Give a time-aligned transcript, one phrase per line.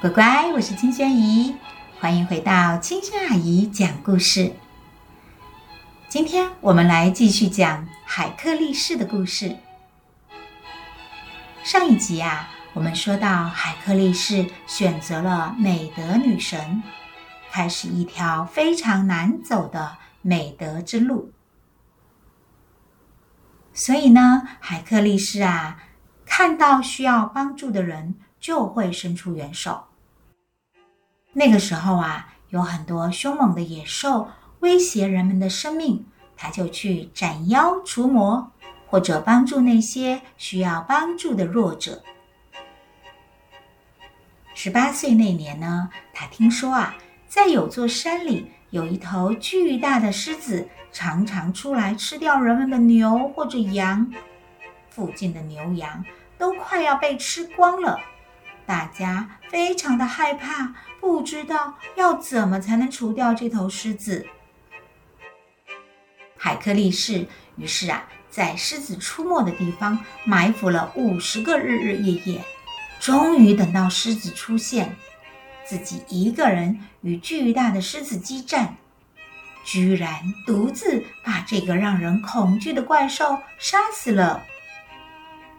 [0.00, 1.54] 乖乖，我是青萱姨，
[2.00, 4.50] 欢迎回到金轩阿姨讲故事。
[6.08, 9.58] 今天我们来继续讲海克力士的故事。
[11.62, 16.82] 上一集啊，我们说到海克力士选择了美德女神，
[17.50, 21.30] 开始一条非常难走的美德之路。
[23.74, 25.76] 所以呢，海克力士啊，
[26.24, 29.88] 看到需要帮助的人，就会伸出援手。
[31.32, 34.28] 那个时候啊，有很多凶猛的野兽
[34.60, 38.50] 威胁人们的生命，他就去斩妖除魔，
[38.88, 42.02] 或者帮助那些需要帮助的弱者。
[44.54, 46.96] 十八岁那年呢，他听说啊，
[47.28, 54.12] 在有座山里有一头巨大的狮子，常常出来吃掉人们的牛或者羊，
[54.90, 56.04] 附近的牛羊
[56.36, 58.00] 都快要被吃光了。
[58.66, 64.26] 大家非常的害怕，不知道要怎么才能除掉这头狮子。
[66.36, 67.26] 海克力士
[67.56, 72.44] 于是啊，在狮子出没的地方埋伏了五十个日日夜夜，
[73.00, 74.96] 终于等到狮子出现，
[75.64, 78.76] 自己一个人与巨大的狮子激战，
[79.64, 84.42] 居然独自把这个让人恐惧的怪兽杀死了。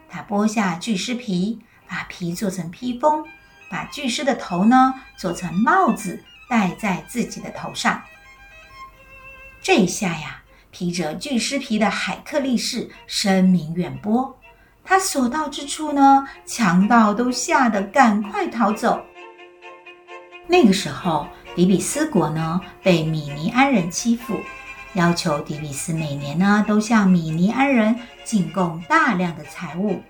[0.10, 1.60] 他剥下巨狮皮。
[1.94, 3.28] 把皮做成披风，
[3.72, 8.02] 把巨狮的头呢做成帽子戴在自己的头上。
[9.62, 14.38] 这一下呀，披着巨狮皮的海克力士声名远播，
[14.84, 19.06] 他所到之处呢，强盗都吓得赶快逃走。
[20.48, 24.40] 那个时候，底比斯国呢被米尼安人欺负，
[24.94, 30.02] 要求底比斯每年呢都向米尼安人进贡大量的财物。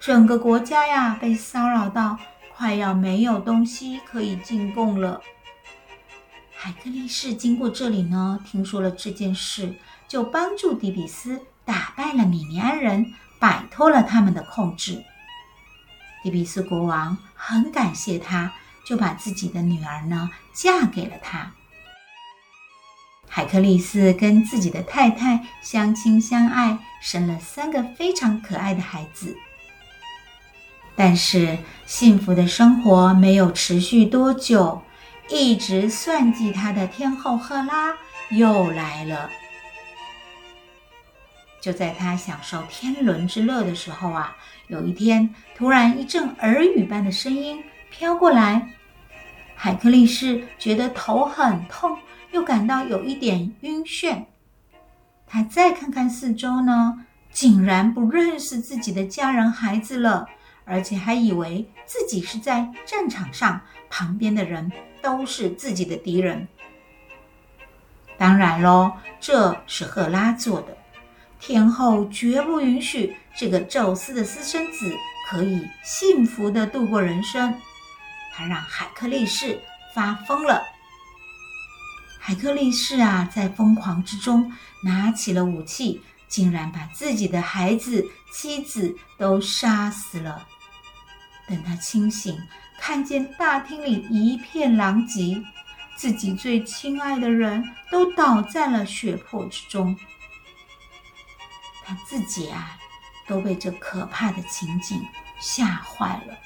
[0.00, 2.18] 整个国家呀，被骚扰到
[2.58, 5.20] 快要没有东西可以进贡了。
[6.56, 9.72] 海克力士经过这里呢，听说了这件事，
[10.08, 15.04] 就帮助底比斯打败了米尼安人，摆脱了他们的控制。
[16.24, 18.52] 底比斯国王很感谢他，
[18.84, 21.52] 就把自己的女儿呢嫁给了他。
[23.28, 29.36] 海克力士跟自己的太太相亲相爱，生了三个非常可爱的孩子。
[30.98, 34.82] 但是幸福的生活没有持续多久，
[35.30, 37.94] 一直算计他的天后赫拉
[38.30, 39.30] 又来了。
[41.60, 48.68] 就在他享受天伦之乐的时候啊，有一天突然一阵耳语般的声音飘过来，
[49.54, 51.96] 海克力士觉得头很痛，
[52.32, 54.24] 又感到有一点晕眩。
[55.28, 60.28] 他再看看四周呢，竟然不认识自己的家人孩子了。
[60.68, 64.70] 而且还以为自己是在战场上，旁边的人
[65.00, 66.46] 都是自己的敌人。
[68.18, 70.76] 当然喽，这是赫拉做的。
[71.40, 74.92] 天后绝不允许这个宙斯的私生子
[75.30, 77.54] 可以幸福的度过人生。
[78.34, 79.60] 他让海克力士
[79.94, 80.62] 发疯了。
[82.18, 84.52] 海克力士啊，在疯狂之中
[84.82, 90.46] 拿起了武器，竟然把自己的孩子、妻子都杀死了。
[91.48, 92.38] 等他清醒，
[92.78, 95.42] 看见大厅里一片狼藉，
[95.96, 99.96] 自己最亲爱的人都倒在了血泊之中，
[101.84, 102.78] 他自己啊，
[103.26, 105.00] 都被这可怕的情景
[105.40, 106.36] 吓坏了。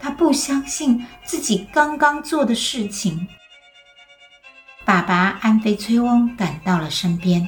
[0.00, 3.26] 他不相信自己刚刚做的事情。
[4.84, 7.46] 爸爸安菲崔翁赶到了身边，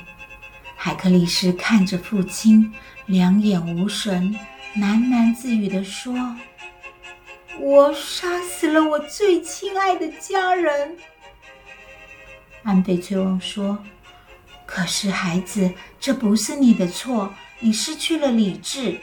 [0.76, 2.75] 海克力斯看着父亲，
[3.06, 4.37] 两眼无神，
[4.76, 6.15] 喃喃自语地说。
[7.61, 10.97] 我杀死了我最亲爱的家人。
[12.63, 13.79] 安倍崔翁说
[14.67, 18.99] ：“可是孩子，这不是你的错，你失去了理智。”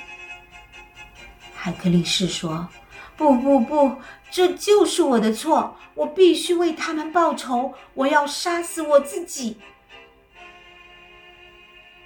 [1.54, 2.68] 海克力士说
[3.16, 3.98] ：“不不不，
[4.32, 9.58] 这就是我的错，我必须为他们报仇，我要杀死我自己。”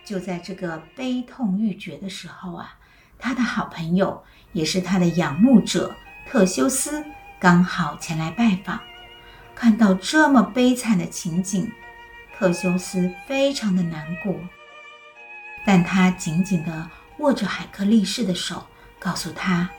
[0.03, 2.77] 就在这个悲痛欲绝的时候啊，
[3.17, 5.95] 他的好朋友，也是他的仰慕者。
[6.33, 7.05] 特修斯
[7.39, 8.79] 刚好前来拜访，
[9.53, 11.71] 看到这么悲惨的情景，
[12.35, 14.35] 特修斯非常的难过。
[15.63, 16.89] 但他紧紧地
[17.19, 18.65] 握着海克力士的手，
[18.97, 19.69] 告诉他：“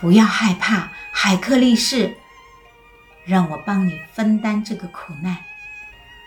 [0.00, 2.16] 不要害怕，海克力士，
[3.24, 5.36] 让我帮你分担这个苦难。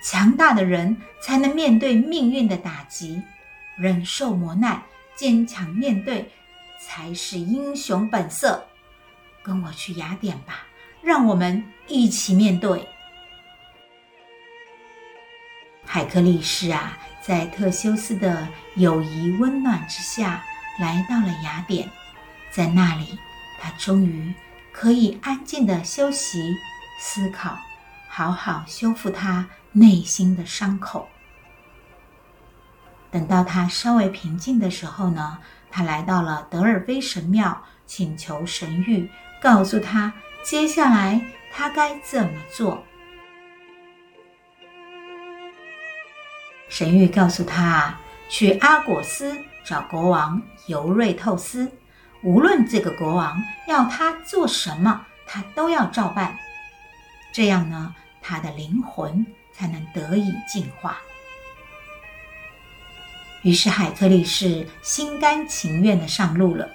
[0.03, 3.23] 强大的人才能面对命运的打击，
[3.77, 4.83] 忍受磨难，
[5.15, 6.29] 坚强面对，
[6.81, 8.61] 才是英雄本色。”
[9.47, 10.65] 跟我去雅典吧，
[11.01, 12.85] 让我们一起面对。”
[15.87, 18.45] 海克力士啊，在特修斯的
[18.75, 20.43] 友谊温暖之下，
[20.81, 21.89] 来到了雅典，
[22.51, 23.17] 在那里，
[23.57, 24.33] 他终于
[24.73, 26.57] 可以安静地休息、
[26.99, 27.57] 思考，
[28.09, 31.07] 好好修复他内心的伤口。
[33.09, 35.39] 等到他稍微平静的时候呢，
[35.71, 39.09] 他来到了德尔菲神庙，请求神谕，
[39.41, 40.13] 告诉他
[40.43, 42.83] 接下来他该怎么做。
[46.69, 47.97] 神谕告诉他，
[48.29, 51.71] 去阿果斯找国王尤瑞透斯，
[52.21, 56.37] 无论这个国王要他做什么，他都要照办。
[57.31, 60.97] 这样呢，他的灵魂才能得以净化。
[63.43, 66.69] 于是海克力士心甘情愿的上路了。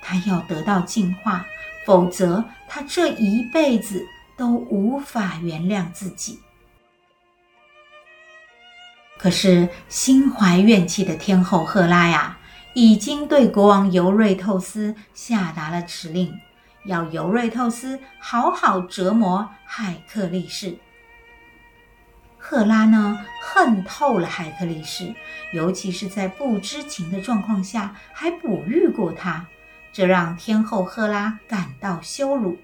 [0.00, 1.44] 他要得到净化，
[1.88, 4.06] 否则他这一辈子
[4.36, 6.38] 都无法原谅自己。
[9.16, 12.36] 可是心怀怨气的天后赫拉呀，
[12.74, 16.38] 已经对国王尤瑞透斯下达了指令，
[16.84, 20.76] 要尤瑞透斯好好折磨海克力士。
[22.36, 25.14] 赫拉呢，恨透了海克力士，
[25.54, 29.46] 尤其是在不知情的状况下还哺育过他，
[29.92, 32.58] 这让天后赫拉感到羞辱。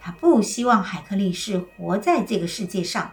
[0.00, 3.12] 她不希望海克力士活在这个世界上。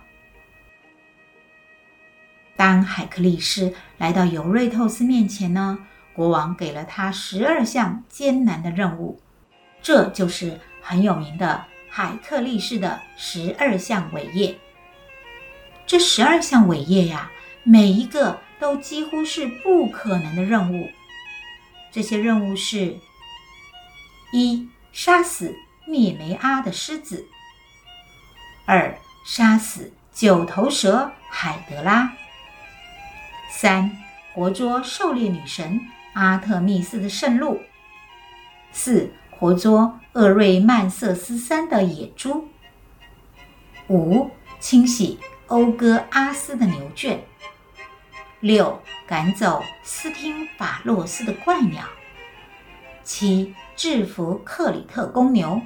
[2.55, 5.79] 当海克力士来到尤瑞透斯面前呢，
[6.13, 9.19] 国王给了他十二项艰难的任务，
[9.81, 14.55] 这就是很有名的海克力士的十二项伟业。
[15.87, 17.31] 这十二项伟业呀，
[17.63, 20.87] 每一个都几乎是不可能的任务。
[21.91, 22.95] 这些任务是：
[24.35, 27.23] 一、杀死灭梅阿的狮子；
[28.65, 32.11] 二、杀死九头蛇海德拉。
[33.51, 33.95] 三、
[34.33, 35.79] 活捉狩猎女神
[36.13, 37.59] 阿特密斯的圣鹿；
[38.71, 42.47] 四、活捉厄瑞曼瑟斯山的野猪；
[43.87, 47.19] 五、清洗欧哥阿斯的牛圈；
[48.39, 51.83] 六、赶走斯汀法洛斯的怪鸟；
[53.03, 55.59] 七、制服克里特公牛；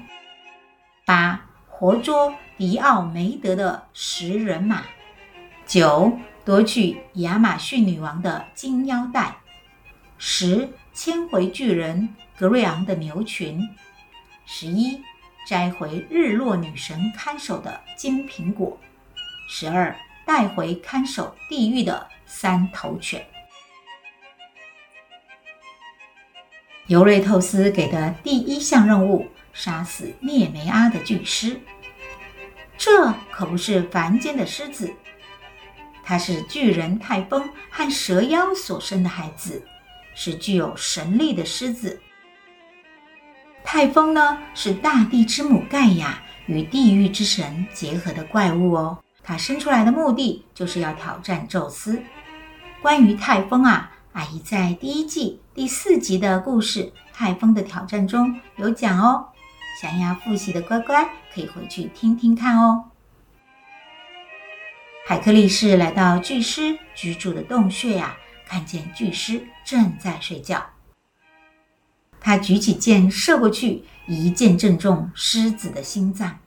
[1.06, 4.78] 八、活捉迪奥梅德的食人马；
[5.66, 6.12] 九、
[6.46, 9.36] 夺取亚马逊女王的金腰带，
[10.18, 13.62] 十牵回巨人格瑞昂的牛群，
[14.46, 15.02] 十一
[15.46, 18.78] 摘回日落女神看守的金苹果，
[19.50, 19.96] 十二
[20.26, 23.26] 带回看守地狱的三头犬。
[26.88, 31.60] 尤瑞透斯给的第一项任务：杀死涅梅阿的巨狮，
[32.78, 34.94] 这可不是凡间的狮子。
[36.02, 39.62] 它是巨人泰丰和蛇妖所生的孩子，
[40.16, 42.00] 是具有神力的狮子。
[43.66, 48.98] 泰丰呢，是大地之母盖亚与地狱之神结合的怪物哦。
[49.22, 52.02] 他生出来的目的就是要挑战宙斯。
[52.82, 59.28] 关于泰丰啊，阿姨在第一季第四集的故事《泰丰的挑战》中有讲哦。
[59.80, 62.86] 想要复习的乖乖可以回去听听看哦。
[65.06, 70.66] 海克力士来到巨狮居住的洞穴呀，看见巨狮正在睡觉。
[72.20, 76.40] 他举起箭射过去，一箭正中狮子的心脏。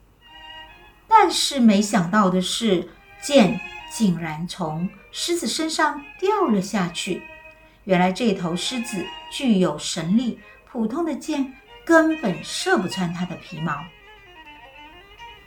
[1.07, 2.89] 但是没想到的是，
[3.23, 3.61] 箭
[3.93, 7.23] 竟然从狮子身上掉了下去。
[7.85, 10.39] 原来这头狮子具有神力，
[10.71, 13.77] 普通的箭根本射不穿它的皮毛。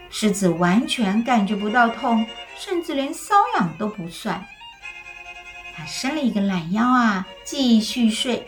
[0.10, 2.26] 狮子完全感觉不到痛，
[2.58, 4.46] 甚至连瘙痒都不算。
[5.76, 8.46] 它伸了一个懒腰啊，继续睡。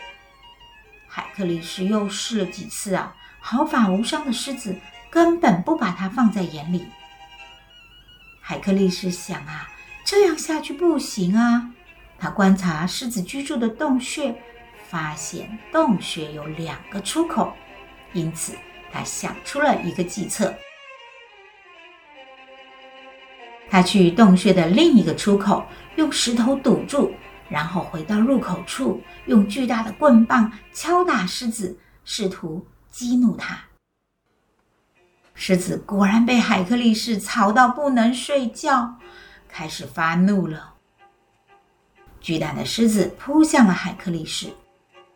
[1.08, 4.76] 海克力士又试了几次啊，毫发无伤的狮子
[5.10, 6.86] 根本不把它放在眼里。
[8.40, 9.68] 海克力士想啊，
[10.04, 11.72] 这样下去不行啊。
[12.18, 14.34] 他观察狮子居住的洞穴，
[14.88, 17.52] 发现洞穴有两个出口，
[18.12, 18.54] 因此
[18.90, 20.54] 他想出了一个计策。
[23.68, 27.12] 他去洞穴的另一个出口，用石头堵住，
[27.48, 33.58] 然后回到入口处，用巨大的棍棒敲打狮子，试图激怒它。
[35.34, 38.96] 狮子果然被海克力士吵到不能睡觉，
[39.48, 40.75] 开始发怒了。
[42.26, 44.48] 巨大的狮子扑向了海克力士，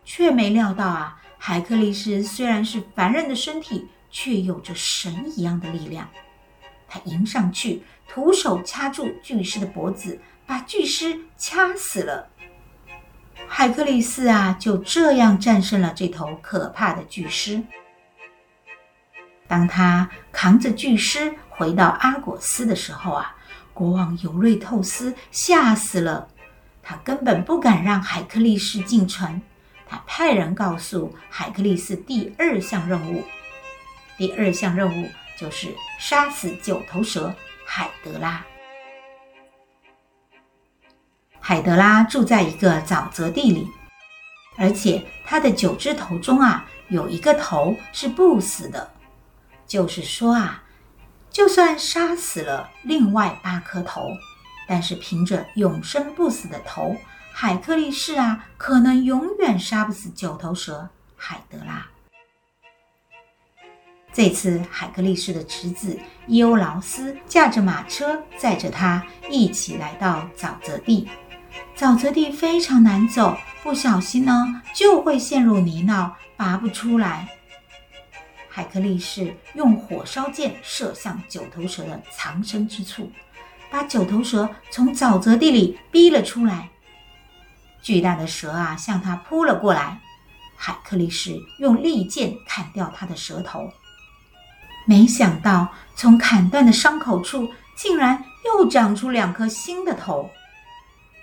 [0.04, 6.08] 却没料到啊，海克力士虽然是凡人的身体，却有着神一样的力量。
[6.86, 12.28] 他迎上去，徒手掐住巨狮的脖子，把巨狮掐死了。
[13.48, 17.60] 海克力斯啊，就这样战胜了这头可怕的巨狮。
[19.48, 23.34] 当他扛着巨狮回到阿果斯的时候啊，
[23.74, 26.28] 国王尤瑞透斯吓死了，
[26.82, 29.40] 他根本不敢让海克力士进城。
[29.86, 33.24] 他派人告诉海克力斯第二项任务，
[34.16, 37.34] 第二项任务就是杀死九头蛇
[37.66, 38.44] 海德拉。
[41.40, 43.66] 海德拉住在一个沼泽地里，
[44.56, 48.92] 而且他的九只头中啊，有一个头是不死的。
[49.66, 50.62] 就是说啊，
[51.30, 54.08] 就算杀死了另外八颗头，
[54.70, 56.94] 但是凭着永生不死的头，
[57.32, 61.84] 海克力士啊，可能永远杀不死九头蛇海德拉。
[64.12, 65.98] 这次海克力士的侄子
[66.28, 71.08] 伊欧劳斯驾着马车，载着他一起来到沼泽地。
[71.76, 77.28] 沼泽地非常难走，不小心呢，就会陷入泥淖，拔不出来。
[78.48, 83.10] 海克力士用火烧箭射向九头蛇的藏身之处，
[83.70, 86.68] 把九头蛇从沼泽地里逼了出来。
[87.82, 90.00] 巨大的蛇啊，向他扑了过来。
[90.56, 93.72] 海克力士用利剑砍掉他的蛇头，
[94.86, 100.30] 没想到从砍断的伤口处竟然又长出两颗新的头。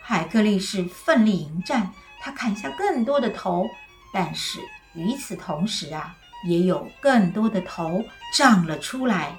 [0.02, 3.66] 海克力士奋力迎战，他砍下更多的头，
[4.12, 4.60] 但是
[4.94, 6.16] 与此同时啊。
[6.46, 9.36] 也有更多的头长了出来。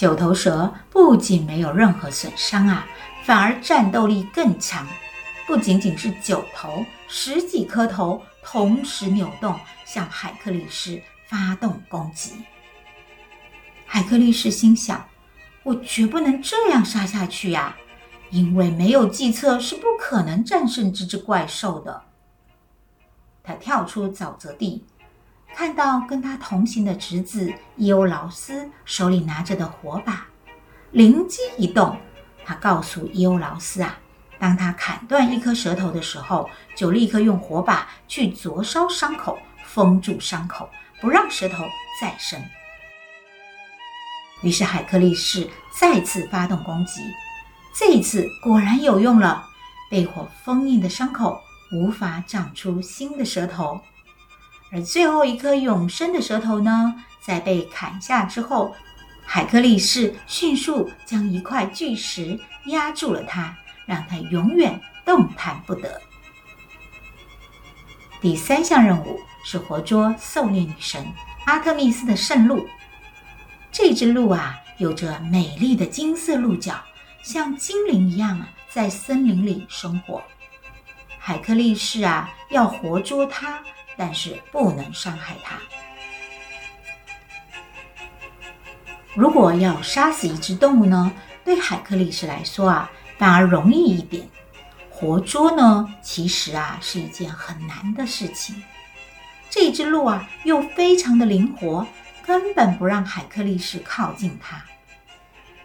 [0.00, 2.86] 九头蛇不仅没有任何损伤啊，
[3.22, 4.88] 反而战斗力更强。
[5.46, 9.54] 不仅仅是九头，十几颗头同时扭动，
[9.84, 12.32] 向海克力士发动攻击。
[13.84, 15.06] 海克力士心想：
[15.62, 17.76] 我绝不能这样杀下去呀，
[18.30, 22.04] 因为没有计策是不可能战胜这只怪兽的。
[23.42, 24.82] 他跳出沼泽地，
[25.54, 30.26] 看到跟他同行的侄子伊欧劳斯手里拿着的火把，
[30.92, 31.98] 灵机一动，
[32.44, 33.98] 他告诉伊欧劳斯啊，
[34.38, 40.68] 当他砍断一颗舌头的时候，就立刻用火把去灼烧伤口，封住伤口，
[41.00, 41.64] 不让舌头
[42.00, 42.42] 再生。
[44.42, 45.46] 于是海克力士
[45.78, 47.02] 再次发动攻击，
[47.74, 49.44] 这一次果然有用了，
[49.90, 51.38] 被火封印的伤口。
[51.72, 53.80] 无法长出新的舌头，
[54.72, 58.74] 而最后一颗永生的舌头呢，在被砍下之后，
[59.24, 66.00] 海克力士迅速将一块巨石压住了它，让它永远动弹不得。
[68.20, 71.06] 第三项任务是活捉狩猎女神
[71.46, 72.68] 阿特密斯的圣鹿。
[73.72, 76.74] 这只鹿啊，有着美丽的金色鹿角，
[77.22, 80.22] 像精灵一样在森林里生活。
[81.18, 83.62] 海克力士啊，要活捉它，
[84.00, 85.56] 但是不能伤害它。
[89.14, 91.12] 如果要杀死一只动物呢，
[91.44, 94.26] 对海克力士来说啊，反而容易一点。
[94.88, 98.62] 活捉呢，其实啊是一件很难的事情。
[99.50, 101.86] 这只鹿啊，又非常的灵活，
[102.24, 104.64] 根本不让海克力士靠近它。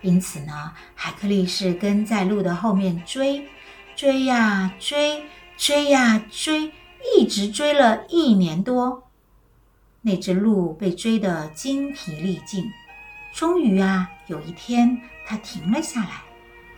[0.01, 3.47] 因此呢，海克力士跟在鹿的后面追，
[3.95, 5.23] 追呀追。
[5.57, 6.69] 追呀追，
[7.13, 9.09] 一直追了一年多，
[10.01, 12.71] 那只鹿被追得精疲力尽。
[13.33, 16.21] 终于啊，有一天，它停了下来，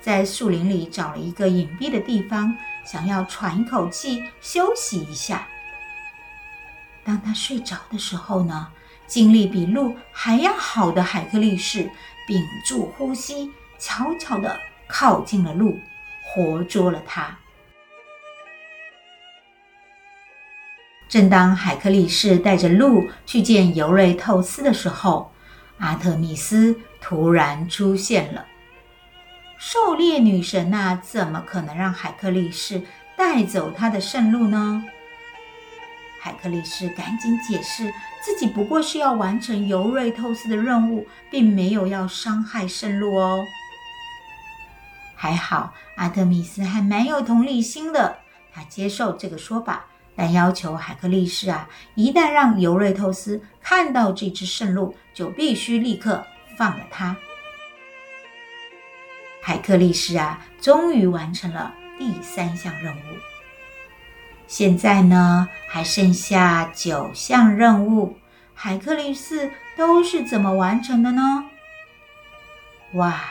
[0.02, 2.56] 在树林里找了一个隐蔽的地方，
[2.86, 5.48] 想要喘一口气，休息一下。
[7.04, 8.68] 当它睡着的时候呢，
[9.06, 11.90] 精力比鹿还要好的海克力士
[12.28, 15.80] 屏住呼吸，悄悄地靠近了鹿，
[16.24, 17.38] 活捉了它。
[21.10, 25.32] 正当海克力士带着鹿去见尤瑞透斯的时候，
[25.78, 28.46] 阿特密斯突然出现了。
[29.58, 32.82] 狩猎女神呐，怎么可能让海克力士
[33.16, 34.84] 带走她的圣鹿呢？
[36.20, 43.46] 海克力士赶紧解释，自己不过是要完成尤瑞透斯的任务，并没有要伤害圣鹿哦。
[45.16, 48.18] 还好，阿特密斯还蛮有同理心的，
[48.54, 49.86] 他接受这个说法。
[50.18, 56.26] 但要求海克力士啊，一旦让尤瑞透斯看到这只圣鹿，就必须立刻
[56.58, 57.16] 放了他。
[59.44, 63.02] 海克力士啊，终于完成了第三项任务。
[64.48, 68.18] 现在呢，还剩下九项任务，
[68.56, 71.46] 海克力士都是怎么完成的呢？
[72.94, 73.22] 哇，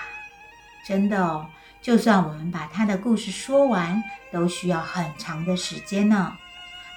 [0.87, 1.47] 真的哦，
[1.83, 6.37] 就算我们把他的故事说完，都需要很长的时间呢。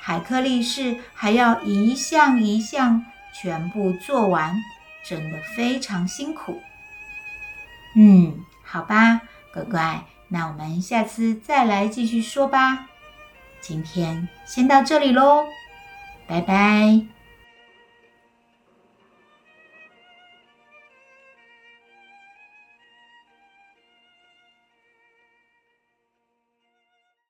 [0.10, 4.60] 海克力士还要一项一项全部做完，
[5.06, 6.60] 真的非常辛苦。
[7.96, 9.22] 嗯，好吧，
[9.54, 12.88] 乖乖，那我们下次再来继续说吧。
[13.62, 15.46] 今天先到这里喽，
[16.26, 17.19] 拜拜。